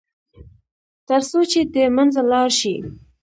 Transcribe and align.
تر 1.07 1.21
څو 1.29 1.39
چې 1.51 1.59
د 1.73 1.75
منځه 1.95 2.21
لاړ 2.31 2.49
شي. 2.59 2.75